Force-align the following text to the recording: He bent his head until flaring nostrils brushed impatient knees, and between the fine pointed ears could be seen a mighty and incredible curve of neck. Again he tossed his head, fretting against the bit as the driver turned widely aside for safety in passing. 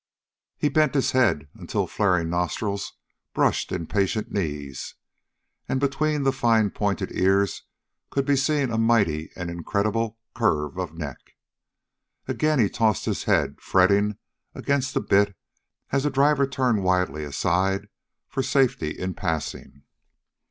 He 0.57 0.67
bent 0.67 0.95
his 0.95 1.11
head 1.11 1.47
until 1.53 1.85
flaring 1.85 2.27
nostrils 2.27 2.93
brushed 3.35 3.71
impatient 3.71 4.31
knees, 4.31 4.95
and 5.69 5.79
between 5.79 6.23
the 6.23 6.31
fine 6.31 6.71
pointed 6.71 7.11
ears 7.15 7.61
could 8.09 8.25
be 8.25 8.35
seen 8.35 8.71
a 8.71 8.79
mighty 8.79 9.31
and 9.35 9.51
incredible 9.51 10.17
curve 10.33 10.79
of 10.79 10.97
neck. 10.97 11.33
Again 12.27 12.57
he 12.57 12.67
tossed 12.67 13.05
his 13.05 13.25
head, 13.25 13.61
fretting 13.61 14.17
against 14.55 14.95
the 14.95 15.01
bit 15.01 15.35
as 15.91 16.01
the 16.01 16.09
driver 16.09 16.47
turned 16.47 16.83
widely 16.83 17.23
aside 17.23 17.87
for 18.27 18.41
safety 18.41 18.89
in 18.97 19.13
passing. 19.13 19.83